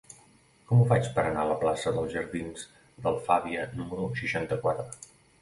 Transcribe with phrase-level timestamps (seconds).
[0.69, 2.65] Com ho faig per anar a la plaça dels Jardins
[3.05, 4.89] d'Alfàbia número seixanta-quatre?